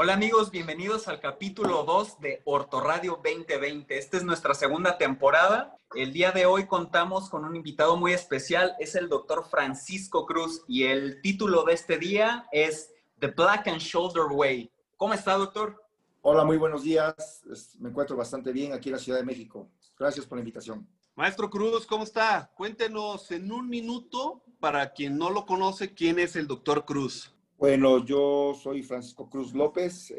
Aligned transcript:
Hola 0.00 0.14
amigos, 0.14 0.52
bienvenidos 0.52 1.08
al 1.08 1.18
capítulo 1.18 1.82
2 1.82 2.20
de 2.20 2.40
Ortoradio 2.44 3.20
2020. 3.20 3.98
Esta 3.98 4.16
es 4.16 4.22
nuestra 4.22 4.54
segunda 4.54 4.96
temporada. 4.96 5.76
El 5.92 6.12
día 6.12 6.30
de 6.30 6.46
hoy 6.46 6.68
contamos 6.68 7.28
con 7.28 7.44
un 7.44 7.56
invitado 7.56 7.96
muy 7.96 8.12
especial, 8.12 8.76
es 8.78 8.94
el 8.94 9.08
doctor 9.08 9.48
Francisco 9.50 10.24
Cruz 10.24 10.62
y 10.68 10.84
el 10.84 11.20
título 11.20 11.64
de 11.64 11.72
este 11.72 11.98
día 11.98 12.46
es 12.52 12.92
The 13.18 13.26
Black 13.26 13.66
and 13.66 13.80
Shoulder 13.80 14.26
Way. 14.30 14.70
¿Cómo 14.96 15.14
está, 15.14 15.34
doctor? 15.34 15.84
Hola, 16.22 16.44
muy 16.44 16.58
buenos 16.58 16.84
días. 16.84 17.42
Me 17.80 17.88
encuentro 17.88 18.16
bastante 18.16 18.52
bien 18.52 18.74
aquí 18.74 18.90
en 18.90 18.92
la 18.92 19.00
Ciudad 19.00 19.18
de 19.18 19.24
México. 19.24 19.68
Gracias 19.98 20.24
por 20.26 20.38
la 20.38 20.42
invitación. 20.42 20.86
Maestro 21.16 21.50
Cruz, 21.50 21.84
¿cómo 21.88 22.04
está? 22.04 22.52
Cuéntenos 22.54 23.32
en 23.32 23.50
un 23.50 23.68
minuto, 23.68 24.44
para 24.60 24.92
quien 24.92 25.18
no 25.18 25.28
lo 25.28 25.44
conoce, 25.44 25.92
quién 25.92 26.20
es 26.20 26.36
el 26.36 26.46
doctor 26.46 26.84
Cruz. 26.84 27.34
Bueno, 27.58 28.04
yo 28.04 28.54
soy 28.54 28.84
Francisco 28.84 29.28
Cruz 29.28 29.52
López. 29.52 30.14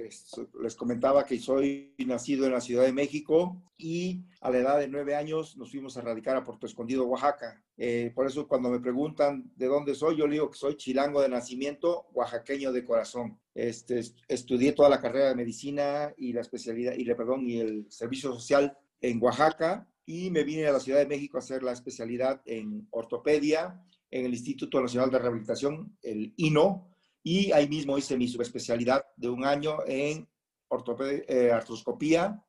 Les 0.61 0.75
comentaba 0.75 1.25
que 1.25 1.39
soy 1.39 1.95
nacido 1.99 2.45
en 2.45 2.51
la 2.51 2.59
Ciudad 2.59 2.83
de 2.83 2.91
México 2.91 3.63
y 3.77 4.25
a 4.41 4.51
la 4.51 4.57
edad 4.57 4.77
de 4.77 4.89
nueve 4.89 5.15
años 5.15 5.55
nos 5.55 5.71
fuimos 5.71 5.95
a 5.95 6.01
radicar 6.01 6.35
a 6.35 6.43
Puerto 6.43 6.65
Escondido, 6.65 7.05
Oaxaca. 7.05 7.63
Eh, 7.77 8.11
por 8.13 8.27
eso 8.27 8.45
cuando 8.45 8.69
me 8.69 8.81
preguntan 8.81 9.53
de 9.55 9.67
dónde 9.67 9.95
soy, 9.95 10.17
yo 10.17 10.27
digo 10.27 10.49
que 10.51 10.57
soy 10.57 10.75
chilango 10.75 11.21
de 11.21 11.29
nacimiento, 11.29 12.07
oaxaqueño 12.11 12.73
de 12.73 12.83
corazón. 12.83 13.39
Este, 13.55 14.01
estudié 14.27 14.73
toda 14.73 14.89
la 14.89 14.99
carrera 14.99 15.29
de 15.29 15.35
medicina 15.35 16.13
y 16.17 16.33
la 16.33 16.41
especialidad 16.41 16.93
y, 16.97 17.05
perdón, 17.05 17.47
y 17.47 17.61
el 17.61 17.85
servicio 17.89 18.33
social 18.33 18.77
en 18.99 19.23
Oaxaca 19.23 19.87
y 20.05 20.29
me 20.29 20.43
vine 20.43 20.67
a 20.67 20.73
la 20.73 20.81
Ciudad 20.81 20.99
de 20.99 21.07
México 21.07 21.37
a 21.37 21.39
hacer 21.39 21.63
la 21.63 21.71
especialidad 21.71 22.41
en 22.43 22.85
ortopedia 22.91 23.81
en 24.11 24.25
el 24.25 24.33
Instituto 24.33 24.81
Nacional 24.81 25.09
de 25.09 25.19
Rehabilitación, 25.19 25.95
el 26.01 26.33
INO 26.35 26.89
y 27.29 27.51
ahí 27.51 27.69
mismo 27.69 27.95
hice 27.95 28.17
mi 28.17 28.27
subespecialidad 28.27 29.05
de 29.15 29.29
un 29.29 29.45
año 29.45 29.85
en 29.85 30.27
eh, 31.27 31.51
artroscopía 31.51 32.43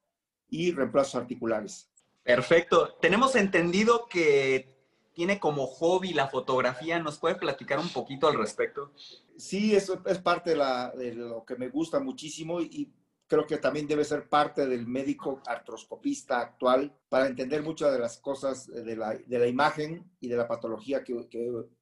y 0.48 0.72
reemplazos 0.72 1.16
articulares. 1.16 1.90
Perfecto. 2.22 2.96
Tenemos 2.98 3.36
entendido 3.36 4.06
que 4.08 4.74
tiene 5.12 5.38
como 5.38 5.66
hobby 5.66 6.14
la 6.14 6.28
fotografía. 6.28 6.98
¿Nos 6.98 7.18
puede 7.18 7.34
platicar 7.34 7.78
un 7.78 7.90
poquito 7.90 8.26
al 8.26 8.38
respecto? 8.38 8.94
Sí, 9.36 9.76
eso 9.76 10.00
es 10.06 10.18
parte 10.18 10.54
de, 10.54 11.14
lo 11.14 11.44
que 11.44 11.56
me 11.56 11.68
gusta 11.68 12.00
muchísimo 12.00 12.62
y 12.62 12.90
creo 13.26 13.46
que 13.46 13.58
también 13.58 13.86
debe 13.86 14.06
ser 14.06 14.30
parte 14.30 14.66
del 14.66 14.86
médico 14.86 15.42
artroscopista 15.44 16.40
actual 16.40 16.96
para 17.10 17.26
entender 17.26 17.62
muchas 17.62 17.92
de 17.92 17.98
las 17.98 18.16
cosas 18.16 18.66
de 18.66 18.96
la, 18.96 19.46
imagen 19.46 20.10
y 20.20 20.28
de 20.28 20.36
la 20.38 20.48
patología 20.48 21.04
que 21.04 21.28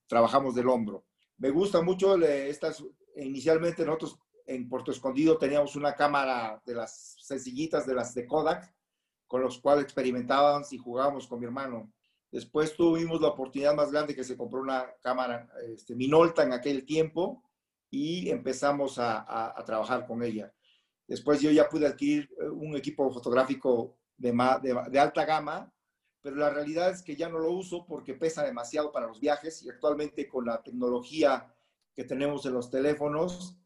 trabajamos 0.09 0.57
del 0.57 0.69
hombro. 0.69 1.05
Me 1.39 1.51
gusta 1.51 1.81
mucho 1.83 2.17
estas, 2.17 2.85
inicialmente 3.15 3.85
nosotros 3.85 4.19
en 4.45 4.69
Puerto 4.69 4.91
Escondido 4.91 5.39
teníamos 5.39 5.77
una 5.77 5.95
cámara 5.95 6.61
de 6.67 6.75
las 6.75 7.17
sencillitas 7.21 7.87
de 7.87 7.95
las 7.95 8.13
de 8.15 8.27
Kodak, 8.27 8.75
con 9.27 9.43
los 9.43 9.61
cuales 9.61 9.85
experimentábamos 9.85 10.73
y 10.73 10.79
jugábamos 10.79 11.29
con 11.29 11.39
mi 11.39 11.47
hermano. 11.47 11.93
Después 12.31 12.75
tuvimos 12.75 13.21
la 13.21 13.29
oportunidad 13.29 13.75
más 13.75 13.93
grande 13.93 14.17
que 14.17 14.25
se 14.25 14.37
compró 14.37 14.61
una 14.61 14.87
cámara 15.01 15.49
este, 15.67 15.95
Minolta 15.95 16.43
en 16.43 16.53
aquel 16.53 16.85
tiempo 16.85 17.45
y 17.91 18.31
empezamos 18.31 18.99
a, 18.99 19.55
trabajar 19.65 20.07
con 20.07 20.23
ella. 20.23 20.53
Después 21.07 21.41
yo 21.41 21.51
ya 21.51 21.69
pude 21.69 21.87
adquirir 21.87 22.29
eh, 22.41 22.49
un 22.49 22.77
equipo 22.77 23.11
fotográfico 23.11 23.97
de, 24.17 24.33
de 24.91 25.01
alta 25.01 25.25
gama 25.25 25.73
pero 26.23 26.37
la 26.37 26.51
realidad 26.51 26.91
es 26.91 27.03
que 27.03 27.17
ya 27.17 27.29
no 27.29 27.39
lo 27.39 27.51
uso 27.53 27.87
porque 27.87 28.15
pesa 28.15 28.45
demasiado 28.45 28.93
para 28.93 29.07
los 29.07 29.21
viajes 29.21 29.63
y 29.63 29.71
actualmente 29.71 30.29
con 30.29 30.47
la 30.47 30.63
tecnología 30.63 31.53
que 31.95 32.05
tenemos 32.05 32.45
en 32.47 32.55
los 32.55 32.71
teléfonos, 32.71 33.57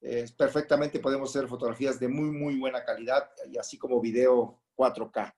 eh, 0.00 0.26
perfectamente 0.36 0.98
podemos 0.98 1.30
hacer 1.30 1.48
fotografías 1.48 2.00
de 2.00 2.08
muy, 2.08 2.30
muy 2.30 2.58
buena 2.58 2.84
calidad 2.84 3.30
y 3.50 3.56
así 3.56 3.78
como 3.78 4.00
video 4.00 4.58
4K. 4.76 5.34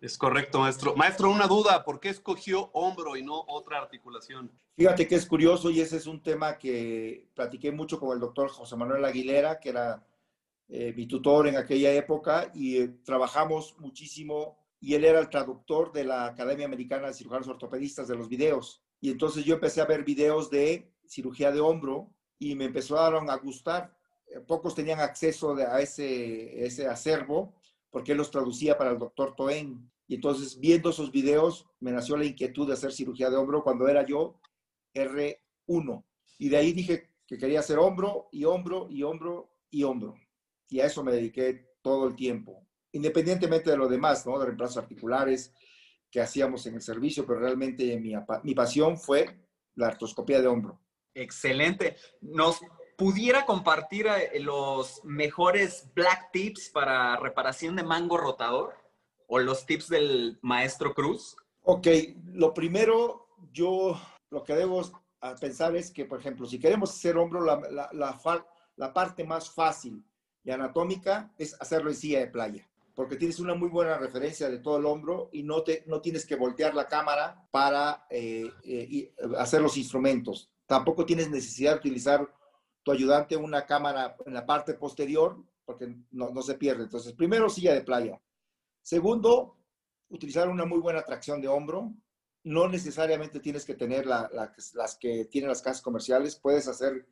Es 0.00 0.18
correcto, 0.18 0.60
maestro. 0.60 0.94
Maestro, 0.94 1.30
una 1.30 1.46
duda, 1.46 1.82
¿por 1.82 1.98
qué 1.98 2.10
escogió 2.10 2.70
hombro 2.74 3.16
y 3.16 3.22
no 3.22 3.42
otra 3.48 3.78
articulación? 3.78 4.52
Fíjate 4.76 5.08
que 5.08 5.14
es 5.14 5.24
curioso 5.24 5.70
y 5.70 5.80
ese 5.80 5.96
es 5.96 6.06
un 6.06 6.22
tema 6.22 6.58
que 6.58 7.28
platiqué 7.34 7.72
mucho 7.72 7.98
con 7.98 8.12
el 8.12 8.20
doctor 8.20 8.50
José 8.50 8.76
Manuel 8.76 9.04
Aguilera, 9.04 9.58
que 9.58 9.70
era 9.70 10.06
eh, 10.68 10.92
mi 10.94 11.06
tutor 11.06 11.48
en 11.48 11.56
aquella 11.56 11.92
época, 11.92 12.50
y 12.54 12.76
eh, 12.76 12.88
trabajamos 13.02 13.76
muchísimo 13.78 14.58
y 14.84 14.94
él 14.94 15.06
era 15.06 15.18
el 15.18 15.30
traductor 15.30 15.92
de 15.92 16.04
la 16.04 16.26
Academia 16.26 16.66
Americana 16.66 17.06
de 17.06 17.14
Cirujanos 17.14 17.48
Ortopedistas 17.48 18.06
de 18.06 18.16
los 18.16 18.28
videos. 18.28 18.82
Y 19.00 19.10
entonces 19.10 19.42
yo 19.42 19.54
empecé 19.54 19.80
a 19.80 19.86
ver 19.86 20.04
videos 20.04 20.50
de 20.50 20.92
cirugía 21.06 21.50
de 21.50 21.60
hombro 21.60 22.10
y 22.38 22.54
me 22.54 22.66
empezaron 22.66 23.30
a 23.30 23.36
gustar. 23.36 23.96
Eh, 24.26 24.40
pocos 24.40 24.74
tenían 24.74 25.00
acceso 25.00 25.56
a 25.56 25.80
ese, 25.80 26.66
ese 26.66 26.86
acervo 26.86 27.54
porque 27.88 28.12
él 28.12 28.18
los 28.18 28.30
traducía 28.30 28.76
para 28.76 28.90
el 28.90 28.98
doctor 28.98 29.34
Toen. 29.34 29.90
Y 30.06 30.16
entonces, 30.16 30.60
viendo 30.60 30.90
esos 30.90 31.10
videos, 31.10 31.66
me 31.80 31.90
nació 31.90 32.18
la 32.18 32.26
inquietud 32.26 32.66
de 32.66 32.74
hacer 32.74 32.92
cirugía 32.92 33.30
de 33.30 33.36
hombro 33.36 33.64
cuando 33.64 33.88
era 33.88 34.04
yo 34.04 34.38
R1. 34.92 36.04
Y 36.36 36.50
de 36.50 36.56
ahí 36.58 36.74
dije 36.74 37.10
que 37.26 37.38
quería 37.38 37.60
hacer 37.60 37.78
hombro 37.78 38.28
y 38.30 38.44
hombro 38.44 38.88
y 38.90 39.02
hombro 39.02 39.48
y 39.70 39.82
hombro. 39.82 40.14
Y 40.68 40.80
a 40.80 40.84
eso 40.84 41.02
me 41.02 41.12
dediqué 41.12 41.70
todo 41.80 42.06
el 42.06 42.14
tiempo 42.16 42.63
independientemente 42.94 43.70
de 43.70 43.76
lo 43.76 43.88
demás, 43.88 44.24
¿no? 44.24 44.38
De 44.38 44.46
reemplazos 44.46 44.78
articulares 44.78 45.52
que 46.10 46.20
hacíamos 46.20 46.64
en 46.66 46.76
el 46.76 46.82
servicio, 46.82 47.26
pero 47.26 47.40
realmente 47.40 47.98
mi, 47.98 48.14
mi 48.44 48.54
pasión 48.54 48.96
fue 48.96 49.36
la 49.74 49.88
artroscopía 49.88 50.40
de 50.40 50.46
hombro. 50.46 50.80
Excelente. 51.12 51.96
¿Nos 52.20 52.60
pudiera 52.96 53.44
compartir 53.46 54.06
eh, 54.06 54.38
los 54.38 55.04
mejores 55.04 55.90
black 55.94 56.30
tips 56.32 56.70
para 56.70 57.16
reparación 57.16 57.74
de 57.74 57.82
mango 57.82 58.16
rotador 58.16 58.74
o 59.26 59.40
los 59.40 59.66
tips 59.66 59.88
del 59.88 60.38
maestro 60.42 60.94
Cruz? 60.94 61.36
Ok, 61.62 61.88
lo 62.26 62.54
primero, 62.54 63.26
yo 63.52 64.00
lo 64.30 64.44
que 64.44 64.54
debo 64.54 64.82
pensar 65.40 65.74
es 65.74 65.90
que, 65.90 66.04
por 66.04 66.20
ejemplo, 66.20 66.46
si 66.46 66.60
queremos 66.60 66.90
hacer 66.90 67.16
hombro, 67.16 67.44
la, 67.44 67.60
la, 67.70 67.90
la, 67.92 68.46
la 68.76 68.92
parte 68.92 69.24
más 69.24 69.50
fácil 69.50 70.04
y 70.44 70.52
anatómica 70.52 71.32
es 71.36 71.60
hacerlo 71.60 71.90
en 71.90 71.96
silla 71.96 72.20
de 72.20 72.28
playa 72.28 72.68
porque 72.94 73.16
tienes 73.16 73.40
una 73.40 73.54
muy 73.54 73.68
buena 73.68 73.98
referencia 73.98 74.48
de 74.48 74.58
todo 74.58 74.78
el 74.78 74.86
hombro 74.86 75.28
y 75.32 75.42
no, 75.42 75.62
te, 75.62 75.82
no 75.86 76.00
tienes 76.00 76.24
que 76.24 76.36
voltear 76.36 76.74
la 76.74 76.86
cámara 76.86 77.46
para 77.50 78.06
eh, 78.08 78.50
eh, 78.62 79.12
hacer 79.36 79.60
los 79.60 79.76
instrumentos. 79.76 80.50
Tampoco 80.66 81.04
tienes 81.04 81.28
necesidad 81.28 81.72
de 81.72 81.78
utilizar 81.78 82.32
tu 82.82 82.92
ayudante 82.92 83.36
una 83.36 83.66
cámara 83.66 84.16
en 84.24 84.34
la 84.34 84.46
parte 84.46 84.74
posterior, 84.74 85.42
porque 85.64 85.96
no, 86.12 86.30
no 86.30 86.42
se 86.42 86.54
pierde. 86.54 86.84
Entonces, 86.84 87.14
primero, 87.14 87.48
silla 87.48 87.74
de 87.74 87.80
playa. 87.80 88.20
Segundo, 88.82 89.58
utilizar 90.08 90.48
una 90.48 90.64
muy 90.64 90.78
buena 90.78 91.02
tracción 91.02 91.40
de 91.40 91.48
hombro. 91.48 91.92
No 92.44 92.68
necesariamente 92.68 93.40
tienes 93.40 93.64
que 93.64 93.74
tener 93.74 94.06
las 94.06 94.96
que 95.00 95.24
tienen 95.24 95.48
las 95.48 95.62
casas 95.62 95.82
comerciales. 95.82 96.36
Puedes 96.36 96.68
hacer 96.68 97.08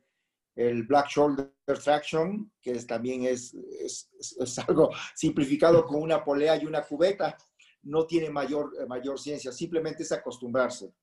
el 0.55 0.83
Black 0.83 1.07
Shoulder 1.09 1.51
Traction, 1.83 2.51
que 2.61 2.73
también 2.83 3.23
es, 3.25 3.53
es, 3.53 4.59
algo 4.67 4.91
simplificado 5.15 5.85
con 5.85 6.01
una 6.01 6.23
polea 6.23 6.57
y 6.57 6.65
una 6.65 6.83
cubeta, 6.83 7.37
no 7.83 8.05
tiene 8.05 8.29
mayor, 8.29 8.71
eh, 8.79 8.85
mayor 8.85 9.19
ciencia, 9.19 9.51
simplemente 9.51 10.03
es 10.03 10.11
acostumbrarse. 10.11 10.93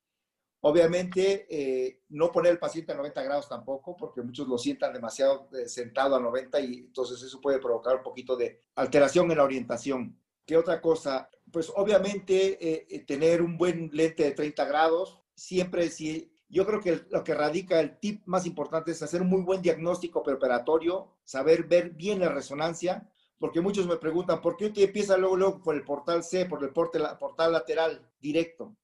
Obviamente, 0.63 1.47
eh, 1.49 2.03
no 2.11 2.31
poner 2.31 2.53
el 2.53 2.59
paciente 2.59 2.93
a 2.93 2.97
90 2.97 3.23
grados 3.23 3.49
tampoco, 3.49 3.97
porque 3.97 4.23
muchos 4.23 4.47
lo 4.47 4.59
sientan 4.59 4.93
demasiado 4.93 5.49
eh, 5.55 5.67
sentado 5.67 6.17
a 6.17 6.21
90 6.21 6.61
y 6.61 6.75
entonces 6.81 7.23
eso 7.23 7.41
puede 7.41 7.59
provocar 7.59 7.97
un 7.97 8.03
poquito 8.03 8.37
de 8.37 8.63
alteración 8.77 9.31
en 9.31 9.39
la 9.39 9.45
orientación. 9.45 10.19
¿Qué 10.47 10.57
otra 10.57 10.81
cosa? 10.81 11.31
Pues 11.51 11.73
obviamente 11.75 13.05
tener 13.07 13.41
un 13.41 13.57
buen 13.57 13.91
lente 13.93 14.25
de 14.25 14.33
30 14.33 14.65
grados, 14.65 15.23
siempre 15.35 15.89
si 15.91 16.31
yo 16.51 16.67
creo 16.67 16.81
que 16.81 17.05
lo 17.11 17.23
que 17.23 17.35
radica 17.35 17.81
el 17.81 17.99
tip 17.99 18.23
más 18.27 18.45
importante 18.45 18.91
es 18.91 19.03
hacer 19.03 19.23
un 19.23 19.29
muy 19.29 19.43
buen 19.43 19.63
diagnóstico 19.63 20.23
preparatorio, 20.23 21.13
saber 21.25 21.65
ver 21.65 21.91
bien 21.91 22.21
la 22.21 22.29
resonancia, 22.29 23.09
porque 23.39 23.61
muchos 23.61 23.87
me 23.87 23.97
preguntan, 23.97 24.43
¿por 24.43 24.57
qué 24.57 24.67
usted 24.67 24.83
empieza 24.83 25.17
luego, 25.17 25.37
luego 25.37 25.63
por 25.63 25.75
el 25.75 25.85
portal 25.85 26.23
C, 26.25 26.47
por 26.47 26.63
el 26.63 26.71
portal, 26.71 27.53
lateral 27.53 28.07
directo? 28.21 28.77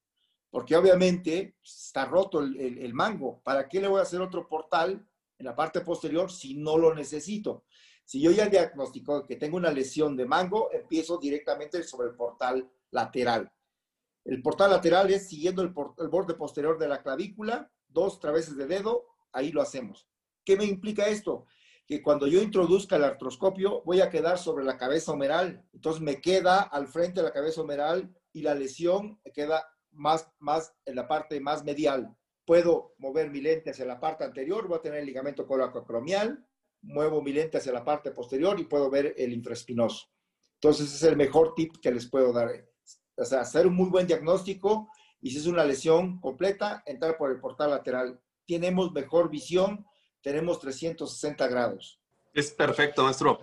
Porque 0.48 0.76
obviamente 0.76 1.56
está 1.62 2.06
roto 2.06 2.40
el, 2.40 2.56
el 2.58 2.94
mango. 2.94 3.40
¿Para 3.42 3.68
qué 3.68 3.80
le 3.80 3.88
voy 3.88 3.98
a 3.98 4.04
hacer 4.04 4.20
otro 4.22 4.48
portal 4.48 5.06
en 5.38 5.44
la 5.44 5.54
parte 5.54 5.80
posterior 5.82 6.30
si 6.30 6.54
no 6.54 6.78
lo 6.78 6.94
necesito? 6.94 7.64
Si 8.06 8.20
yo 8.20 8.30
ya 8.30 8.48
diagnostico 8.48 9.26
que 9.26 9.34
tengo 9.34 9.56
una 9.56 9.72
lesión 9.72 10.16
de 10.16 10.24
mango, 10.24 10.70
empiezo 10.72 11.18
directamente 11.18 11.82
sobre 11.82 12.08
el 12.08 12.14
portal 12.14 12.70
lateral. 12.92 13.50
El 14.26 14.42
portal 14.42 14.70
lateral 14.70 15.08
es 15.12 15.28
siguiendo 15.28 15.62
el, 15.62 15.68
borde 15.68 16.34
posterior 16.34 16.78
de 16.78 16.88
la 16.88 17.00
clavícula, 17.00 17.70
dos 17.86 18.18
traveses 18.18 18.56
de 18.56 18.66
dedo, 18.66 19.06
ahí 19.32 19.52
lo 19.52 19.62
hacemos. 19.62 20.08
¿Qué 20.44 20.56
me 20.56 20.64
implica 20.64 21.06
esto? 21.06 21.46
Que 21.86 22.02
cuando 22.02 22.26
yo 22.26 22.42
introduzca 22.42 22.96
el 22.96 23.04
artroscopio 23.04 23.82
voy 23.84 24.00
a 24.00 24.10
quedar 24.10 24.38
sobre 24.38 24.64
la 24.64 24.76
cabeza 24.76 25.12
humeral. 25.12 25.64
Entonces 25.72 26.02
me 26.02 26.20
queda 26.20 26.62
al 26.62 26.88
frente 26.88 27.20
de 27.20 27.28
la 27.28 27.32
cabeza 27.32 27.62
humeral 27.62 28.12
y 28.32 28.42
la 28.42 28.56
lesión 28.56 29.20
queda 29.32 29.64
más, 29.92 30.28
en 30.84 30.96
la 30.96 31.06
parte 31.06 31.38
más 31.38 31.62
medial. 31.62 32.12
Puedo 32.44 32.94
mover 32.98 33.30
mi 33.30 33.40
lente 33.40 33.70
hacia 33.70 33.86
la 33.86 34.00
parte 34.00 34.24
anterior, 34.24 34.66
voy 34.66 34.78
a 34.78 34.82
tener 34.82 34.98
el 34.98 35.06
ligamento 35.06 35.46
coracoacromial, 35.46 36.44
muevo 36.82 37.22
mi 37.22 37.32
lente 37.32 37.58
hacia 37.58 37.72
la 37.72 37.84
parte 37.84 38.10
posterior 38.10 38.58
y 38.58 38.64
puedo 38.64 38.90
ver 38.90 39.14
el 39.16 39.32
infraespinoso. 39.32 40.08
Entonces, 40.54 40.92
es 40.92 41.02
el 41.04 41.16
mejor 41.16 41.54
tip 41.54 41.76
que 41.80 41.92
les 41.92 42.08
puedo 42.08 42.32
dar. 42.32 42.50
O 43.16 43.24
sea, 43.24 43.40
hacer 43.40 43.66
un 43.66 43.74
muy 43.74 43.88
buen 43.88 44.06
diagnóstico 44.06 44.88
y 45.20 45.30
si 45.30 45.38
es 45.38 45.46
una 45.46 45.64
lesión 45.64 46.20
completa, 46.20 46.82
entrar 46.86 47.16
por 47.16 47.30
el 47.30 47.40
portal 47.40 47.70
lateral. 47.70 48.20
Tenemos 48.46 48.92
mejor 48.92 49.30
visión, 49.30 49.86
tenemos 50.22 50.60
360 50.60 51.48
grados. 51.48 52.00
Es 52.32 52.50
perfecto, 52.50 53.04
maestro. 53.04 53.40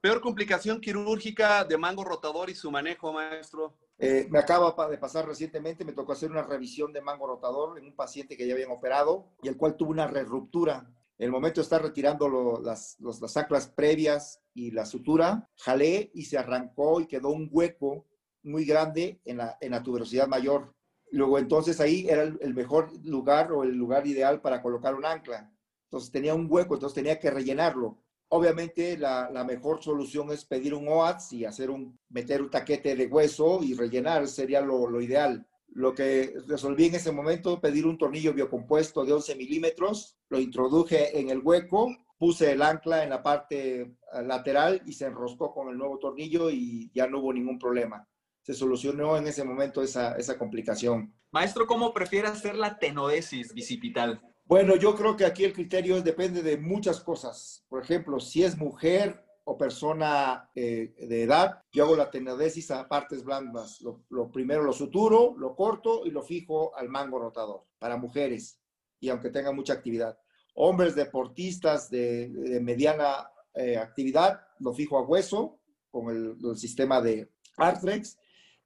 Peor 0.00 0.22
complicación 0.22 0.80
quirúrgica 0.80 1.64
de 1.64 1.76
mango 1.76 2.04
rotador 2.04 2.48
y 2.48 2.54
su 2.54 2.70
manejo, 2.70 3.12
maestro. 3.12 3.76
Eh, 3.98 4.26
me 4.30 4.38
acaba 4.38 4.74
de 4.88 4.96
pasar 4.96 5.26
recientemente, 5.26 5.84
me 5.84 5.92
tocó 5.92 6.12
hacer 6.12 6.30
una 6.30 6.42
revisión 6.42 6.90
de 6.90 7.02
mango 7.02 7.26
rotador 7.26 7.78
en 7.78 7.84
un 7.84 7.94
paciente 7.94 8.34
que 8.34 8.46
ya 8.46 8.54
habían 8.54 8.70
operado 8.70 9.28
y 9.42 9.48
el 9.48 9.58
cual 9.58 9.76
tuvo 9.76 9.90
una 9.90 10.06
reruptura. 10.06 10.90
En 11.18 11.26
el 11.26 11.30
momento 11.30 11.60
de 11.60 11.64
estar 11.64 11.82
retirando 11.82 12.62
las, 12.64 12.96
las 12.98 13.36
anclas 13.36 13.66
previas 13.68 14.40
y 14.54 14.70
la 14.70 14.86
sutura, 14.86 15.50
jalé 15.58 16.10
y 16.14 16.24
se 16.24 16.38
arrancó 16.38 17.02
y 17.02 17.06
quedó 17.06 17.28
un 17.28 17.50
hueco 17.52 18.06
muy 18.42 18.64
grande 18.64 19.20
en 19.24 19.38
la, 19.38 19.56
en 19.60 19.72
la 19.72 19.82
tuberosidad 19.82 20.28
mayor. 20.28 20.74
Luego 21.12 21.38
entonces 21.38 21.80
ahí 21.80 22.06
era 22.08 22.22
el 22.22 22.54
mejor 22.54 22.92
lugar 23.04 23.52
o 23.52 23.64
el 23.64 23.74
lugar 23.74 24.06
ideal 24.06 24.40
para 24.40 24.62
colocar 24.62 24.94
un 24.94 25.04
ancla. 25.04 25.52
Entonces 25.90 26.12
tenía 26.12 26.36
un 26.36 26.46
hueco, 26.48 26.74
entonces 26.74 26.94
tenía 26.94 27.18
que 27.18 27.32
rellenarlo. 27.32 27.98
Obviamente 28.28 28.96
la, 28.96 29.28
mejor 29.44 29.82
solución 29.82 30.30
es 30.30 30.44
pedir 30.44 30.72
un 30.72 30.86
OATS 30.86 31.32
y 31.32 31.44
hacer 31.44 31.68
un, 31.68 31.98
meter 32.08 32.40
un 32.40 32.48
taquete 32.48 32.94
de 32.94 33.06
hueso 33.08 33.58
y 33.60 33.74
rellenar, 33.74 34.28
sería 34.28 34.60
lo, 34.60 35.00
ideal. 35.00 35.44
Lo 35.66 35.92
que 35.92 36.34
resolví 36.46 36.86
en 36.86 36.94
ese 36.94 37.10
momento, 37.10 37.60
pedir 37.60 37.86
un 37.86 37.98
tornillo 37.98 38.32
biocompuesto 38.32 39.04
de 39.04 39.14
11 39.14 39.34
milímetros, 39.34 40.16
lo 40.28 40.38
introduje 40.38 41.18
en 41.18 41.30
el 41.30 41.40
hueco, 41.40 41.88
puse 42.16 42.52
el 42.52 42.62
ancla 42.62 43.02
en 43.02 43.10
la 43.10 43.20
parte 43.20 43.80
eh, 43.80 43.88
lateral 44.22 44.80
y 44.86 44.92
se 44.92 45.06
enroscó 45.06 45.52
con 45.52 45.68
el 45.68 45.76
nuevo 45.76 45.98
tornillo 45.98 46.50
y 46.50 46.88
ya 46.94 47.08
no 47.08 47.18
hubo 47.18 47.32
ningún 47.32 47.58
problema. 47.58 48.06
Se 48.50 48.56
solucionó 48.56 49.16
en 49.16 49.28
ese 49.28 49.44
momento 49.44 49.80
esa, 49.80 50.16
esa 50.16 50.36
complicación. 50.36 51.14
Maestro, 51.30 51.68
¿cómo 51.68 51.94
prefiere 51.94 52.26
hacer 52.26 52.56
la 52.56 52.80
tenodesis 52.80 53.54
bicipital? 53.54 54.20
Bueno, 54.44 54.74
yo 54.74 54.96
creo 54.96 55.16
que 55.16 55.24
aquí 55.24 55.44
el 55.44 55.52
criterio 55.52 56.02
depende 56.02 56.42
de 56.42 56.56
muchas 56.56 56.98
cosas. 56.98 57.64
Por 57.68 57.80
ejemplo, 57.80 58.18
si 58.18 58.42
es 58.42 58.58
mujer 58.58 59.24
o 59.44 59.56
persona 59.56 60.50
eh, 60.56 60.92
de 60.98 61.22
edad, 61.22 61.62
yo 61.70 61.84
hago 61.84 61.94
la 61.94 62.10
tenodesis 62.10 62.72
a 62.72 62.88
partes 62.88 63.22
blandas. 63.22 63.80
Lo, 63.82 64.32
primero 64.32 64.64
lo 64.64 64.72
suturo, 64.72 65.36
lo 65.38 65.54
corto 65.54 66.04
y 66.04 66.10
lo 66.10 66.24
fijo 66.24 66.76
al 66.76 66.88
mango 66.88 67.20
rotador 67.20 67.66
para 67.78 67.98
mujeres 67.98 68.58
y 68.98 69.10
aunque 69.10 69.30
tenga 69.30 69.52
mucha 69.52 69.74
actividad. 69.74 70.18
Hombres 70.54 70.96
deportistas 70.96 71.88
de, 71.88 72.58
mediana 72.60 73.30
eh, 73.54 73.76
actividad, 73.76 74.40
lo 74.58 74.72
fijo 74.72 74.98
a 74.98 75.02
hueso 75.02 75.60
con 75.88 76.10
el, 76.10 76.36
el, 76.42 76.56
sistema 76.56 77.00
de 77.00 77.30
Artrex 77.56 78.18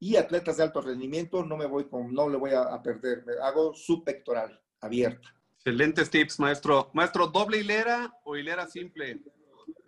y 0.05 0.17
atletas 0.17 0.59
de 0.59 0.65
alto 0.65 0.83
rendimiento 0.83 1.43
no 1.47 1.57
me 1.57 1.65
voy 1.65 1.85
con, 1.89 2.13
no 2.13 2.29
le 2.29 2.37
voy 2.37 2.51
a, 2.51 2.61
a 2.61 2.83
perder, 2.83 3.25
me 3.25 3.33
hago 3.43 3.73
subpectoral 3.73 4.61
abierta. 4.83 5.35
Excelentes 5.57 6.11
tips, 6.11 6.39
maestro. 6.41 6.91
Maestro, 6.93 7.29
¿doble 7.29 7.61
hilera 7.61 8.13
o 8.23 8.37
hilera 8.37 8.67
simple? 8.67 9.23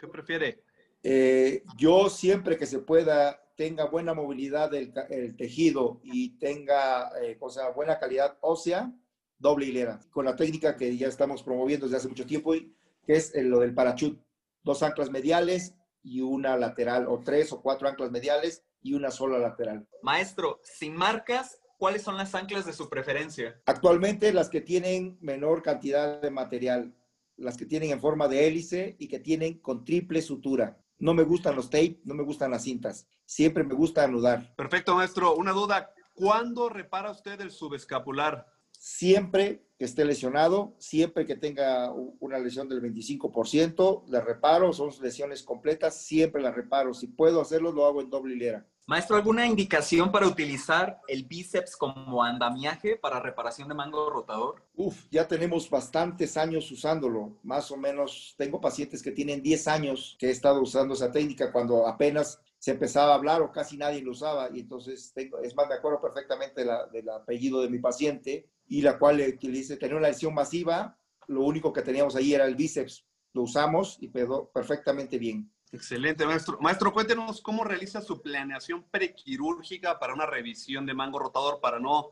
¿Qué 0.00 0.08
prefiere? 0.08 0.62
Eh, 1.02 1.62
yo 1.76 2.08
siempre 2.08 2.56
que 2.56 2.64
se 2.64 2.78
pueda, 2.78 3.42
tenga 3.58 3.84
buena 3.84 4.14
movilidad 4.14 4.70
del 4.70 4.90
el 5.10 5.36
tejido 5.36 6.00
y 6.02 6.38
tenga 6.38 7.10
eh, 7.20 7.36
o 7.38 7.50
sea, 7.50 7.68
buena 7.72 7.98
calidad 7.98 8.38
ósea, 8.40 8.90
doble 9.38 9.66
hilera. 9.66 10.00
Con 10.10 10.24
la 10.24 10.34
técnica 10.34 10.78
que 10.78 10.96
ya 10.96 11.08
estamos 11.08 11.42
promoviendo 11.42 11.84
desde 11.84 11.98
hace 11.98 12.08
mucho 12.08 12.24
tiempo, 12.24 12.54
que 12.54 13.12
es 13.12 13.34
lo 13.34 13.60
del 13.60 13.74
parachut. 13.74 14.18
Dos 14.62 14.82
anclas 14.82 15.10
mediales 15.10 15.74
y 16.02 16.22
una 16.22 16.56
lateral, 16.56 17.06
o 17.06 17.20
tres 17.22 17.52
o 17.52 17.60
cuatro 17.60 17.86
anclas 17.86 18.10
mediales 18.10 18.64
y 18.86 18.94
una 18.94 19.10
sola 19.10 19.38
lateral. 19.38 19.86
Maestro, 20.02 20.60
sin 20.62 20.94
marcas, 20.94 21.58
¿cuáles 21.76 22.02
son 22.02 22.16
las 22.16 22.34
anclas 22.36 22.66
de 22.66 22.72
su 22.72 22.88
preferencia? 22.88 23.60
Actualmente 23.66 24.32
las 24.32 24.48
que 24.48 24.60
tienen 24.60 25.18
menor 25.20 25.62
cantidad 25.62 26.20
de 26.20 26.30
material, 26.30 26.94
las 27.36 27.56
que 27.56 27.66
tienen 27.66 27.90
en 27.90 28.00
forma 28.00 28.28
de 28.28 28.46
hélice 28.46 28.94
y 29.00 29.08
que 29.08 29.18
tienen 29.18 29.58
con 29.58 29.84
triple 29.84 30.22
sutura. 30.22 30.78
No 30.98 31.14
me 31.14 31.24
gustan 31.24 31.56
los 31.56 31.68
tape, 31.68 32.00
no 32.04 32.14
me 32.14 32.22
gustan 32.22 32.52
las 32.52 32.62
cintas. 32.62 33.08
Siempre 33.24 33.64
me 33.64 33.74
gusta 33.74 34.04
anudar. 34.04 34.54
Perfecto, 34.56 34.94
maestro. 34.94 35.34
Una 35.34 35.50
duda. 35.52 35.92
¿Cuándo 36.14 36.68
repara 36.68 37.10
usted 37.10 37.40
el 37.40 37.50
subescapular? 37.50 38.46
Siempre 38.70 39.65
que 39.78 39.84
esté 39.84 40.04
lesionado, 40.04 40.74
siempre 40.78 41.26
que 41.26 41.36
tenga 41.36 41.92
una 41.92 42.38
lesión 42.38 42.68
del 42.68 42.80
25%, 42.80 44.04
la 44.08 44.20
reparo, 44.20 44.72
son 44.72 44.90
lesiones 45.02 45.42
completas, 45.42 45.96
siempre 45.96 46.40
la 46.40 46.50
reparo. 46.50 46.94
Si 46.94 47.08
puedo 47.08 47.40
hacerlo, 47.40 47.72
lo 47.72 47.84
hago 47.84 48.00
en 48.00 48.08
doble 48.08 48.34
hilera. 48.34 48.66
Maestro, 48.88 49.16
¿alguna 49.16 49.44
indicación 49.44 50.12
para 50.12 50.28
utilizar 50.28 51.00
el 51.08 51.24
bíceps 51.24 51.76
como 51.76 52.22
andamiaje 52.22 52.96
para 52.96 53.18
reparación 53.18 53.68
de 53.68 53.74
mango 53.74 54.08
rotador? 54.08 54.62
Uf, 54.76 55.06
ya 55.10 55.26
tenemos 55.26 55.68
bastantes 55.68 56.36
años 56.36 56.70
usándolo. 56.70 57.36
Más 57.42 57.70
o 57.72 57.76
menos, 57.76 58.34
tengo 58.38 58.60
pacientes 58.60 59.02
que 59.02 59.10
tienen 59.10 59.42
10 59.42 59.66
años 59.66 60.16
que 60.20 60.28
he 60.28 60.30
estado 60.30 60.62
usando 60.62 60.94
esa 60.94 61.10
técnica 61.10 61.52
cuando 61.52 61.86
apenas 61.86 62.40
se 62.58 62.70
empezaba 62.70 63.12
a 63.12 63.16
hablar 63.16 63.42
o 63.42 63.50
casi 63.50 63.76
nadie 63.76 64.02
lo 64.02 64.12
usaba. 64.12 64.48
Y 64.54 64.60
entonces, 64.60 65.12
tengo, 65.12 65.40
es 65.40 65.54
más, 65.56 65.68
me 65.68 65.74
acuerdo 65.74 66.00
perfectamente 66.00 66.64
del 66.64 67.10
apellido 67.10 67.60
de 67.60 67.68
mi 67.68 67.80
paciente 67.80 68.48
y 68.68 68.82
la 68.82 68.98
cual 68.98 69.18
le, 69.18 69.32
dice, 69.32 69.76
tenía 69.76 69.96
una 69.96 70.08
lesión 70.08 70.34
masiva, 70.34 70.98
lo 71.28 71.42
único 71.42 71.72
que 71.72 71.82
teníamos 71.82 72.16
ahí 72.16 72.34
era 72.34 72.46
el 72.46 72.56
bíceps, 72.56 73.04
lo 73.32 73.42
usamos 73.42 73.98
y 74.00 74.08
quedó 74.08 74.48
perfectamente 74.50 75.18
bien. 75.18 75.50
Excelente, 75.72 76.24
maestro. 76.24 76.58
Maestro, 76.60 76.92
cuéntenos 76.92 77.42
cómo 77.42 77.64
realiza 77.64 78.00
su 78.00 78.22
planeación 78.22 78.84
prequirúrgica 78.90 79.98
para 79.98 80.14
una 80.14 80.26
revisión 80.26 80.86
de 80.86 80.94
mango 80.94 81.18
rotador 81.18 81.60
para 81.60 81.80
no, 81.80 82.10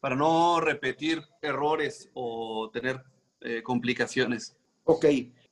para 0.00 0.16
no 0.16 0.60
repetir 0.60 1.22
errores 1.42 2.10
o 2.14 2.70
tener 2.72 3.04
eh, 3.40 3.62
complicaciones. 3.62 4.56
Ok, 4.84 5.04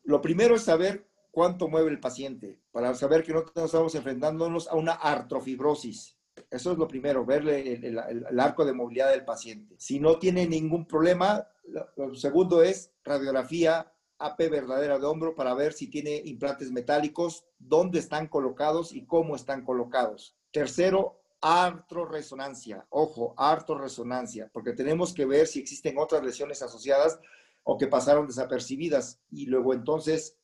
lo 0.05 0.21
primero 0.21 0.57
es 0.57 0.63
saber 0.63 1.07
cuánto 1.31 1.69
mueve 1.69 1.91
el 1.91 2.01
paciente, 2.01 2.59
para 2.71 2.95
saber 2.95 3.23
que 3.23 3.33
no 3.33 3.45
estamos 3.65 3.95
enfrentándonos 3.95 4.69
a 4.69 4.75
una 4.75 4.93
artrofibrosis. 4.93 6.17
Eso 6.53 6.73
es 6.73 6.77
lo 6.77 6.87
primero, 6.87 7.25
verle 7.25 7.73
el, 7.73 8.39
arco 8.39 8.67
de 8.67 8.75
movilidad 8.75 9.11
del 9.11 9.25
paciente. 9.25 9.75
Si 9.79 9.99
no 9.99 10.19
tiene 10.19 10.47
ningún 10.47 10.87
problema, 10.87 11.49
lo, 11.97 12.15
segundo 12.15 12.63
es 12.63 12.93
radiografía 13.03 13.91
AP 14.19 14.51
verdadera 14.51 14.99
de 14.99 15.07
hombro 15.07 15.35
para 15.35 15.55
ver 15.55 15.73
si 15.73 15.89
tiene 15.89 16.21
implantes 16.27 16.71
metálicos, 16.71 17.47
dónde 17.59 18.01
están 18.01 18.29
colocados 18.29 18.93
y 18.93 19.07
cómo 19.07 19.35
están 19.35 19.65
colocados. 19.65 20.37
Tercero, 20.51 21.23
artroresonancia. 21.41 22.87
Ojo, 22.91 23.33
artroresonancia, 23.39 24.51
porque 24.53 24.75
tenemos 24.75 25.15
que 25.15 25.25
ver 25.25 25.47
si 25.47 25.59
existen 25.59 25.97
otras 25.97 26.23
lesiones 26.23 26.61
asociadas 26.61 27.19
o 27.63 27.79
que 27.79 27.87
pasaron 27.87 28.27
desapercibidas. 28.27 29.23
Y 29.31 29.47
luego 29.47 29.73
entonces, 29.73 30.37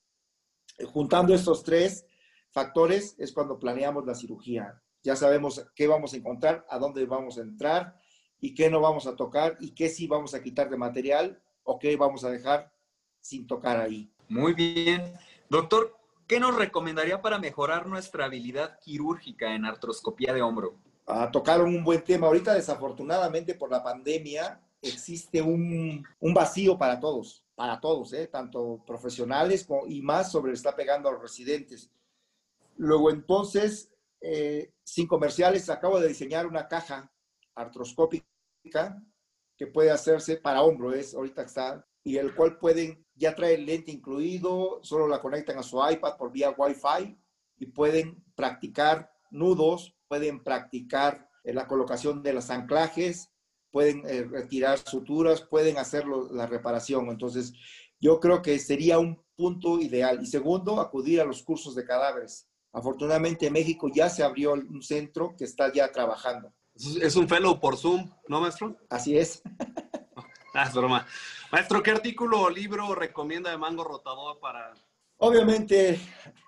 juntando 0.91 1.35
estos 1.35 1.63
tres 1.65 2.07
factores, 2.51 3.15
es 3.19 3.31
cuando 3.31 3.59
planeamos 3.59 4.07
la 4.07 4.15
cirugía 4.15 4.83
ya 5.03 5.17
sabemos 5.17 5.67
qué 5.75 5.87
vamos 5.87 6.13
a 6.13 6.17
encontrar, 6.17 6.67
a 6.69 6.79
dónde 6.79 7.05
vamos 7.07 7.39
a 7.39 7.43
entrar 7.43 7.97
y 8.41 8.55
qué 8.55 8.71
no 8.71 8.81
vamos 8.81 9.07
a 9.07 9.17
tocar 9.17 9.57
y 9.61 9.71
qué 9.71 9.89
sí 9.89 10.07
vamos 10.07 10.35
a 10.35 10.43
quitar 10.43 10.71
de 10.71 10.77
material 10.77 11.41
o 11.65 11.79
qué 11.79 11.97
vamos 11.97 12.25
a 12.25 12.31
dejar 12.31 12.73
sin 13.21 13.47
tocar 13.47 13.81
ahí. 13.81 14.11
Muy 14.29 14.55
bien. 14.55 15.13
Doctor, 15.49 15.97
¿qué 16.27 16.41
nos 16.41 16.55
recomendaría 16.57 17.21
para 17.21 17.39
mejorar 17.39 17.87
nuestra 17.87 18.27
habilidad 18.27 18.79
quirúrgica 18.81 19.55
en 19.55 19.65
artroscopía 19.65 20.33
de 20.33 20.43
hombro? 20.43 20.77
Ah, 21.07 21.31
tocaron 21.31 21.75
un 21.75 21.85
buen 21.85 22.03
tema. 22.05 22.27
Ahorita, 22.27 22.55
desafortunadamente, 22.55 23.55
por 23.55 23.71
la 23.71 23.83
pandemia, 23.83 24.61
existe 24.83 25.41
un, 25.41 26.07
un 26.21 26.35
vacío 26.35 26.77
para 26.77 27.01
todos, 27.01 27.43
para 27.55 27.81
todos, 27.81 28.13
¿eh? 28.13 28.27
tanto 28.27 28.83
profesionales 28.87 29.65
como, 29.65 29.87
y 29.87 30.03
más 30.03 30.31
sobre 30.31 30.53
está 30.53 30.77
pegando 30.77 31.09
a 31.09 31.13
los 31.13 31.23
residentes. 31.23 31.91
Luego, 32.77 33.11
entonces, 33.11 33.91
eh, 34.21 34.73
sin 34.85 35.07
comerciales, 35.07 35.69
acabo 35.71 36.01
de 36.01 36.09
diseñar 36.09 36.47
una 36.47 36.69
caja 36.69 37.13
artroscópica 37.55 38.27
que 39.57 39.67
puede 39.67 39.91
hacerse 39.91 40.37
para 40.37 40.63
hombro, 40.63 40.93
es 40.93 41.15
ahorita 41.15 41.43
está, 41.43 41.87
y 42.05 42.17
el 42.17 42.35
cual 42.35 42.59
pueden, 42.59 43.05
ya 43.15 43.35
trae 43.35 43.55
el 43.55 43.67
lente 43.67 43.91
incluido, 43.91 44.81
solo 44.83 45.09
la 45.09 45.21
conectan 45.21 45.59
a 45.59 45.63
su 45.63 45.79
iPad 45.79 46.17
por 46.17 46.33
vía 46.33 46.55
Wi-Fi 46.57 47.19
y 47.59 47.67
pueden 47.67 48.25
practicar 48.35 49.11
nudos, 49.31 49.97
pueden 50.07 50.43
practicar 50.43 51.29
eh, 51.45 51.53
la 51.53 51.67
colocación 51.67 52.23
de 52.23 52.33
los 52.33 52.51
anclajes, 52.51 53.31
pueden 53.71 54.07
eh, 54.07 54.25
retirar 54.25 54.79
suturas, 54.79 55.43
pueden 55.43 55.77
hacer 55.79 56.07
la 56.07 56.47
reparación. 56.47 57.09
Entonces, 57.09 57.53
yo 58.01 58.21
creo 58.21 58.43
que 58.43 58.59
sería 58.59 58.99
un 58.99 59.23
punto 59.37 59.81
ideal. 59.81 60.21
Y 60.23 60.27
segundo, 60.27 60.81
acudir 60.81 61.21
a 61.21 61.25
los 61.25 61.43
cursos 61.43 61.75
de 61.75 61.85
cadáveres. 61.85 62.49
Afortunadamente 62.73 63.47
en 63.47 63.53
México 63.53 63.89
ya 63.93 64.09
se 64.09 64.23
abrió 64.23 64.53
un 64.53 64.83
centro 64.83 65.35
que 65.37 65.45
está 65.45 65.73
ya 65.73 65.91
trabajando. 65.91 66.53
Es 66.75 67.17
un 67.17 67.29
fellow 67.29 67.59
por 67.59 67.77
Zoom, 67.77 68.09
¿no, 68.29 68.41
maestro? 68.41 68.77
Así 68.89 69.19
es. 69.19 69.43
ah, 70.55 70.65
es 70.65 70.75
broma. 70.75 71.07
Maestro, 71.51 71.83
¿qué 71.83 71.91
artículo 71.91 72.43
o 72.43 72.51
libro 72.51 72.95
recomienda 72.95 73.51
de 73.51 73.59
mango 73.59 73.83
rotador 73.83 74.39
para, 74.39 74.75
Obviamente, 75.21 75.99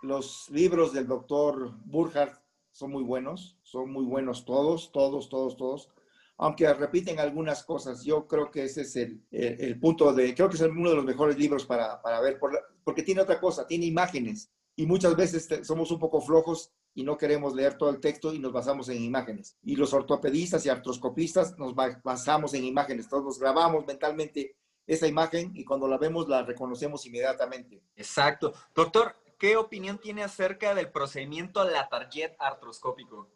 los 0.02 0.48
libros 0.50 0.92
del 0.92 1.08
doctor 1.08 1.72
Burkhardt 1.86 2.40
son 2.70 2.92
muy 2.92 3.02
buenos, 3.02 3.58
son 3.62 3.90
muy 3.90 4.04
buenos 4.04 4.44
todos, 4.44 4.92
todos, 4.92 5.28
todos, 5.28 5.56
todos. 5.56 5.88
Aunque 6.36 6.72
repiten 6.72 7.18
algunas 7.18 7.64
cosas, 7.64 8.04
yo 8.04 8.28
creo 8.28 8.50
que 8.52 8.64
ese 8.64 8.82
es 8.82 8.94
el, 8.94 9.26
el, 9.32 9.78
punto 9.80 10.12
de, 10.12 10.34
creo 10.36 10.48
que 10.48 10.54
es 10.54 10.62
uno 10.62 10.90
de 10.90 10.96
los 10.96 11.04
mejores 11.04 11.36
libros 11.36 11.66
para, 11.66 12.00
para 12.00 12.20
ver, 12.20 12.38
porque 12.84 13.02
tiene 13.02 13.20
otra 13.20 13.40
cosa, 13.40 13.66
tiene 13.66 13.86
imágenes 13.86 14.52
y 14.76 14.86
muchas 14.86 15.16
veces 15.16 15.48
somos 15.62 15.90
un 15.90 15.98
poco 15.98 16.20
flojos 16.20 16.72
y 16.94 17.04
no 17.04 17.16
queremos 17.16 17.54
leer 17.54 17.76
todo 17.76 17.90
el 17.90 18.00
texto 18.00 18.32
y 18.32 18.38
nos 18.38 18.52
basamos 18.52 18.88
en 18.88 19.02
imágenes. 19.02 19.56
Y 19.62 19.76
los 19.76 19.92
ortopedistas 19.92 20.64
y 20.66 20.68
artroscopistas 20.68 21.58
nos 21.58 21.74
basamos 21.74 22.54
en 22.54 22.64
imágenes, 22.64 23.08
todos 23.08 23.24
nos 23.24 23.38
grabamos 23.38 23.86
mentalmente 23.86 24.56
esa 24.86 25.06
imagen 25.06 25.52
y 25.54 25.64
cuando 25.64 25.86
la 25.86 25.98
vemos 25.98 26.28
la 26.28 26.42
reconocemos 26.42 27.06
inmediatamente. 27.06 27.82
Exacto. 27.94 28.52
Doctor, 28.74 29.16
¿qué 29.38 29.56
opinión 29.56 29.98
tiene 29.98 30.24
acerca 30.24 30.74
del 30.74 30.90
procedimiento 30.90 31.62
Latarjet 31.64 32.34
artroscópico? 32.38 33.28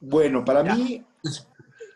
Bueno, 0.00 0.44
para 0.44 0.62
mí 0.62 1.04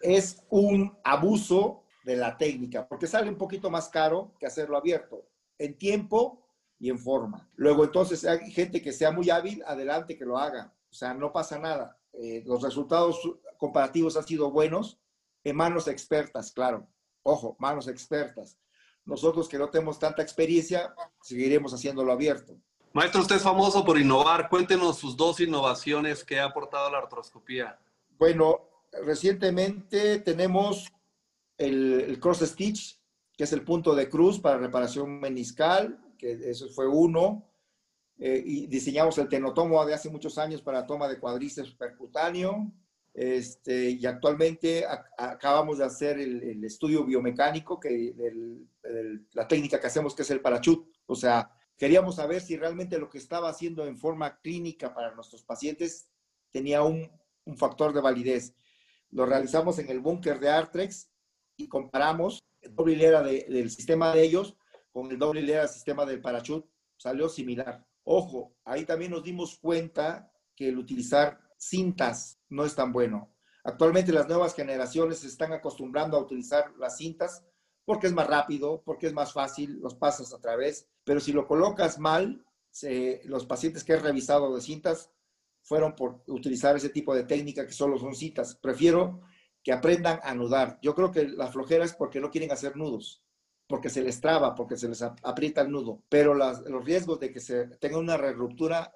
es 0.02 0.44
un 0.50 0.96
abuso 1.02 1.82
de 2.04 2.16
la 2.16 2.36
técnica, 2.36 2.86
porque 2.86 3.08
sale 3.08 3.28
un 3.28 3.36
poquito 3.36 3.68
más 3.70 3.88
caro 3.88 4.32
que 4.38 4.46
hacerlo 4.46 4.76
abierto, 4.76 5.26
en 5.58 5.76
tiempo 5.76 6.45
y 6.78 6.90
en 6.90 6.98
forma. 6.98 7.48
Luego, 7.56 7.84
entonces, 7.84 8.24
hay 8.24 8.50
gente 8.50 8.82
que 8.82 8.92
sea 8.92 9.10
muy 9.10 9.30
hábil, 9.30 9.62
adelante 9.66 10.16
que 10.16 10.24
lo 10.24 10.38
haga. 10.38 10.74
O 10.90 10.94
sea, 10.94 11.14
no 11.14 11.32
pasa 11.32 11.58
nada. 11.58 11.98
Eh, 12.12 12.42
los 12.46 12.62
resultados 12.62 13.20
comparativos 13.58 14.16
han 14.16 14.26
sido 14.26 14.50
buenos 14.50 14.98
en 15.44 15.56
manos 15.56 15.88
expertas, 15.88 16.52
claro. 16.52 16.88
Ojo, 17.22 17.56
manos 17.58 17.88
expertas. 17.88 18.58
Nosotros 19.04 19.48
que 19.48 19.58
no 19.58 19.68
tenemos 19.70 19.98
tanta 19.98 20.22
experiencia, 20.22 20.94
seguiremos 21.22 21.72
haciéndolo 21.72 22.12
abierto. 22.12 22.56
Maestro, 22.92 23.20
usted 23.20 23.36
es 23.36 23.42
famoso 23.42 23.84
por 23.84 23.98
innovar. 23.98 24.48
Cuéntenos 24.48 24.98
sus 24.98 25.16
dos 25.16 25.38
innovaciones 25.40 26.24
que 26.24 26.40
ha 26.40 26.46
aportado 26.46 26.90
la 26.90 26.98
artroscopía. 26.98 27.78
Bueno, 28.18 28.70
recientemente 29.04 30.18
tenemos 30.20 30.92
el, 31.58 32.18
cross 32.20 32.40
stitch, 32.40 32.98
que 33.36 33.44
es 33.44 33.52
el 33.52 33.62
punto 33.62 33.94
de 33.94 34.08
cruz 34.08 34.40
para 34.40 34.56
reparación 34.56 35.20
meniscal, 35.20 36.00
que 36.16 36.32
eso 36.50 36.68
fue 36.68 36.86
uno. 36.86 37.48
Eh, 38.18 38.42
y 38.44 38.66
diseñamos 38.66 39.18
el 39.18 39.28
tenotomo 39.28 39.84
de 39.84 39.94
hace 39.94 40.08
muchos 40.08 40.38
años 40.38 40.62
para 40.62 40.86
toma 40.86 41.08
de 41.08 41.18
cuadriceps 41.18 41.74
percutáneo. 41.74 42.72
Este, 43.12 43.90
y 43.90 44.04
actualmente 44.04 44.84
acabamos 45.16 45.78
de 45.78 45.84
hacer 45.84 46.18
el, 46.18 46.62
estudio 46.64 47.04
biomecánico, 47.04 47.80
que 47.80 48.14
la 49.32 49.48
técnica 49.48 49.80
que 49.80 49.86
hacemos, 49.86 50.14
que 50.14 50.22
es 50.22 50.30
el 50.30 50.42
parachut. 50.42 50.86
O 51.06 51.14
sea, 51.14 51.50
queríamos 51.78 52.16
saber 52.16 52.42
si 52.42 52.56
realmente 52.56 52.98
lo 52.98 53.08
que 53.08 53.18
estaba 53.18 53.48
haciendo 53.48 53.86
en 53.86 53.96
forma 53.96 54.38
clínica 54.40 54.94
para 54.94 55.14
nuestros 55.14 55.42
pacientes 55.44 56.08
tenía 56.50 56.82
un, 56.82 57.10
un 57.46 57.56
factor 57.56 57.94
de 57.94 58.02
validez. 58.02 58.54
Lo 59.10 59.24
realizamos 59.24 59.78
en 59.78 59.88
el 59.88 60.00
búnker 60.00 60.38
de 60.38 60.50
Artrex 60.50 61.10
y 61.56 61.68
comparamos 61.68 62.42
doble 62.70 62.94
hilera 62.94 63.22
del 63.22 63.70
sistema 63.70 64.14
de 64.14 64.22
ellos 64.22 64.56
con 64.96 65.12
el 65.12 65.18
doble 65.18 65.42
hilera 65.42 65.68
sistema 65.68 66.06
del 66.06 66.22
parachut. 66.22 66.64
Salió 66.96 67.28
similar. 67.28 67.86
Ojo, 68.04 68.56
ahí 68.64 68.86
también 68.86 69.10
nos 69.10 69.22
dimos 69.22 69.58
cuenta 69.58 70.32
que 70.54 70.70
el 70.70 70.78
utilizar 70.78 71.38
cintas 71.58 72.40
no 72.48 72.64
es 72.64 72.74
tan 72.74 72.94
bueno. 72.94 73.36
Actualmente 73.62 74.10
las 74.10 74.26
nuevas 74.26 74.54
generaciones 74.54 75.22
están 75.22 75.52
acostumbrando 75.52 76.16
a 76.16 76.20
utilizar 76.20 76.72
las 76.78 76.96
cintas 76.96 77.44
porque 77.84 78.06
es 78.06 78.14
más 78.14 78.26
rápido, 78.26 78.82
porque 78.86 79.08
es 79.08 79.12
más 79.12 79.34
fácil, 79.34 79.78
los 79.80 79.94
pasas 79.94 80.32
a 80.32 80.40
través, 80.40 80.88
pero 81.04 81.20
si 81.20 81.34
lo 81.34 81.46
colocas 81.46 81.98
mal, 81.98 82.42
los 83.24 83.44
pacientes 83.44 83.84
que 83.84 83.92
he 83.92 83.98
revisado 83.98 84.54
de 84.54 84.62
cintas 84.62 85.10
fueron 85.62 85.94
por 85.94 86.22
utilizar 86.26 86.74
ese 86.74 86.88
tipo 86.88 87.14
de 87.14 87.24
técnica 87.24 87.66
que 87.66 87.72
solo 87.72 87.98
son 87.98 88.14
citas. 88.14 88.56
Prefiero 88.62 89.20
que 89.62 89.72
aprendan 89.72 90.20
a 90.22 90.30
anudar. 90.30 90.78
Yo 90.80 90.94
creo 90.94 91.12
que 91.12 91.28
la 91.28 91.48
flojera 91.48 91.84
es 91.84 91.92
porque 91.92 92.18
no 92.18 92.30
quieren 92.30 92.50
hacer 92.50 92.78
nudos, 92.78 93.25
porque 93.66 93.90
se 93.90 94.02
les 94.02 94.20
traba, 94.20 94.54
porque 94.54 94.76
se 94.76 94.88
les 94.88 95.02
aprieta 95.02 95.60
el 95.60 95.70
nudo, 95.70 96.02
pero 96.08 96.34
los 96.34 96.84
riesgos 96.84 97.20
de 97.20 97.32
que 97.32 97.40
se 97.40 97.66
tenga 97.78 97.98
una 97.98 98.16
ruptura 98.16 98.92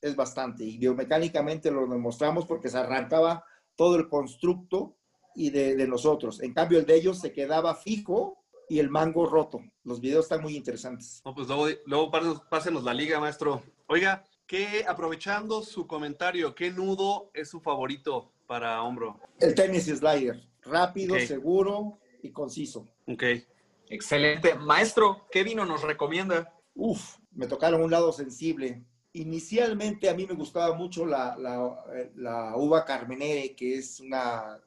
es 0.00 0.16
bastante 0.16 0.64
y 0.64 0.78
biomecánicamente 0.78 1.70
lo 1.70 1.86
demostramos 1.86 2.46
porque 2.46 2.68
se 2.68 2.78
arrancaba 2.78 3.44
todo 3.76 3.96
el 3.96 4.08
constructo 4.08 4.96
y 5.34 5.50
de, 5.50 5.86
nosotros. 5.86 6.42
En 6.42 6.52
cambio, 6.52 6.80
el 6.80 6.86
de 6.86 6.96
ellos 6.96 7.20
se 7.20 7.32
quedaba 7.32 7.76
fijo 7.76 8.38
y 8.68 8.80
el 8.80 8.90
mango 8.90 9.26
roto. 9.26 9.60
Los 9.84 10.00
videos 10.00 10.24
están 10.24 10.42
muy 10.42 10.56
interesantes. 10.56 11.22
No, 11.24 11.34
pues 11.34 11.46
luego, 11.46 11.68
luego 11.86 12.10
pásenos 12.50 12.82
la 12.82 12.92
liga, 12.92 13.20
maestro. 13.20 13.62
Oiga, 13.86 14.24
que 14.46 14.84
aprovechando 14.86 15.62
su 15.62 15.86
comentario, 15.86 16.54
¿qué 16.54 16.72
nudo 16.72 17.30
es 17.34 17.50
su 17.50 17.60
favorito 17.60 18.32
para 18.46 18.82
hombro? 18.82 19.20
El 19.38 19.54
tenis 19.54 19.84
slider. 19.84 20.42
Rápido, 20.62 21.18
seguro 21.20 21.98
y 22.22 22.30
conciso. 22.30 22.88
Ok. 23.06 23.22
Excelente. 23.90 24.54
Maestro, 24.54 25.26
¿qué 25.30 25.42
vino 25.42 25.64
nos 25.64 25.82
recomienda? 25.82 26.54
Uf, 26.74 27.16
me 27.32 27.46
tocaron 27.46 27.82
un 27.82 27.90
lado 27.90 28.12
sensible. 28.12 28.84
Inicialmente 29.12 30.08
a 30.08 30.14
mí 30.14 30.26
me 30.26 30.34
gustaba 30.34 30.74
mucho 30.74 31.06
la, 31.06 31.36
la, 31.36 32.56
uva 32.56 32.84
Carmenere, 32.84 33.56
que 33.56 33.76
es 33.76 34.00
una 34.00 34.60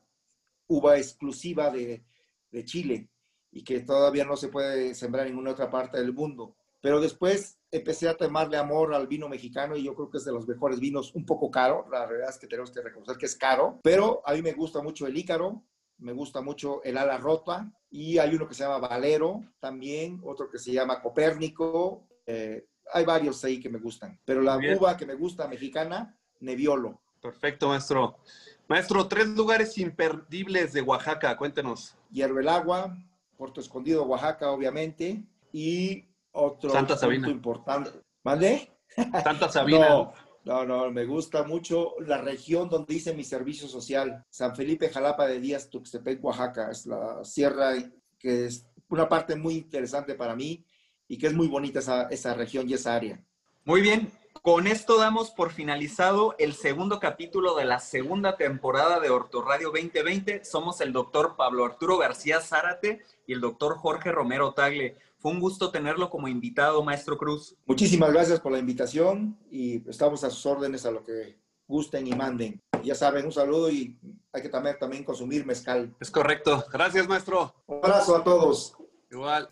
uva 0.68 0.98
exclusiva 0.98 1.70
de, 1.70 2.04
de 2.50 2.66
Chile 2.66 3.10
y 3.52 3.64
que 3.64 3.82
todavía 3.82 4.26
no 4.26 4.38
se 4.38 4.48
puede 4.48 4.96
sembrar 4.96 5.28
en 5.28 5.34
ninguna 5.34 5.52
otra 5.52 5.70
parte 5.70 5.98
del 5.98 6.14
mundo. 6.14 6.56
Pero 6.82 7.00
después 7.00 7.60
empecé 7.70 8.10
a 8.10 8.18
tomarle 8.18 8.58
amor 8.58 8.94
al 8.94 9.08
vino 9.08 9.30
mexicano 9.30 9.78
y 9.78 9.84
yo 9.84 9.94
creo 9.94 10.10
que 10.10 10.18
es 10.18 10.26
de 10.26 10.32
los 10.32 10.48
mejores 10.48 10.80
vinos, 10.80 11.14
un 11.14 11.26
poco 11.26 11.52
caro, 11.52 11.86
la 11.92 12.06
verdad 12.06 12.30
es 12.30 12.38
que 12.38 12.48
tenemos 12.48 12.72
que 12.72 12.82
reconocer 12.82 13.18
que 13.18 13.28
es 13.28 13.36
caro, 13.36 13.80
pero 13.84 14.22
a 14.26 14.34
mí 14.34 14.42
me 14.42 14.54
gusta 14.54 14.82
mucho 14.82 15.06
el 15.06 15.18
Ícaro, 15.18 15.64
me 16.02 16.14
gusta 16.14 16.42
mucho 16.42 16.84
el 16.84 16.98
ala 16.98 17.18
rota 17.18 17.72
y 17.90 18.18
hay 18.18 18.36
uno 18.36 18.48
que 18.48 18.54
se 18.54 18.64
llama 18.64 18.88
Valero 18.88 19.44
también, 19.60 20.20
otro 20.24 20.50
que 20.50 20.58
se 20.60 20.72
llama 20.72 21.02
Copérnico, 21.02 22.08
eh, 22.26 22.66
hay 22.94 23.06
varios 23.06 23.44
ahí 23.44 23.60
que 23.60 23.70
me 23.70 23.80
gustan, 23.80 24.20
pero 24.26 24.42
la 24.42 24.58
uva 24.58 24.98
que 24.98 25.06
me 25.06 25.14
gusta 25.14 25.48
mexicana, 25.48 26.18
Nebbiolo. 26.40 27.00
Perfecto, 27.22 27.70
maestro. 27.70 28.18
Maestro, 28.68 29.08
tres 29.08 29.28
lugares 29.28 29.78
imperdibles 29.78 30.74
de 30.74 30.82
Oaxaca, 30.82 31.38
cuéntenos. 31.38 31.96
Hierro 32.12 32.40
el 32.40 32.48
Agua, 32.48 32.98
Puerto 33.38 33.62
Escondido, 33.62 34.04
Oaxaca, 34.04 34.50
obviamente, 34.50 35.22
y 35.54 36.06
otro 36.32 36.72
Santa 36.72 36.98
Sabina. 36.98 37.30
importante. 37.30 37.92
¿Vale? 38.24 38.72
Santa 39.24 39.50
Sabina. 39.50 39.90
no, 39.90 40.14
no, 40.44 40.66
no, 40.66 40.92
me 40.92 41.06
gusta 41.06 41.44
mucho 41.44 41.96
la 42.00 42.18
región 42.18 42.70
donde 42.70 42.96
hice 42.96 43.14
mi 43.14 43.24
servicio 43.24 43.68
social. 43.68 44.26
San 44.30 44.56
Felipe, 44.56 44.90
Jalapa 44.90 45.28
de 45.28 45.40
Díaz, 45.40 45.70
Tuxtepec, 45.70 46.24
Oaxaca. 46.24 46.72
Es 46.72 46.86
la 46.86 47.24
sierra 47.24 47.74
que 48.18 48.46
es 48.46 48.66
una 48.90 49.08
parte 49.08 49.36
muy 49.36 49.56
interesante 49.56 50.16
para 50.16 50.36
mí 50.36 50.66
y 51.08 51.18
que 51.18 51.28
es 51.28 51.34
muy 51.34 51.48
bonita 51.48 51.80
esa, 51.80 52.04
esa 52.10 52.34
región 52.34 52.70
y 52.70 52.74
esa 52.74 52.96
área. 52.96 53.24
Muy 53.66 53.82
bien, 53.82 54.12
con 54.42 54.66
esto 54.66 54.98
damos 54.98 55.30
por 55.30 55.52
finalizado 55.52 56.36
el 56.40 56.54
segundo 56.54 57.00
capítulo 57.00 57.54
de 57.54 57.66
la 57.66 57.80
segunda 57.80 58.38
temporada 58.38 59.00
de 59.00 59.12
Ortoradio 59.12 59.68
2020. 59.68 60.44
Somos 60.46 60.82
el 60.82 60.94
doctor 60.94 61.36
Pablo 61.38 61.64
Arturo 61.64 62.00
García 62.00 62.42
Zárate 62.42 63.04
y 63.28 63.34
el 63.34 63.42
doctor 63.42 63.78
Jorge 63.78 64.12
Romero 64.12 64.54
Tagle. 64.54 64.98
Fue 65.22 65.32
un 65.32 65.40
gusto 65.40 65.70
tenerlo 65.70 66.10
como 66.10 66.28
invitado, 66.28 66.84
maestro 66.84 67.16
Cruz. 67.16 67.56
Muchísimas 67.68 68.12
gracias 68.12 68.40
por 68.40 68.52
la 68.52 68.58
invitación 68.58 69.38
y 69.52 69.88
estamos 69.88 70.24
a 70.24 70.32
sus 70.32 70.44
órdenes 70.48 70.84
a 70.88 70.92
lo 70.92 71.04
que 71.04 71.38
gusten 71.68 72.08
y 72.08 72.14
manden. 72.14 72.60
Ya 72.84 72.96
saben, 72.96 73.26
un 73.26 73.32
saludo 73.32 73.70
y 73.70 74.00
hay 74.34 74.42
que 74.42 74.50
también, 74.50 74.78
también 74.80 75.04
consumir 75.04 75.46
mezcal. 75.46 75.96
Es 76.00 76.10
correcto. 76.10 76.66
Gracias, 76.74 77.08
maestro. 77.08 77.54
Un 77.68 77.78
abrazo 77.84 78.16
a 78.16 78.24
todos. 78.24 78.76
Igual. 79.12 79.48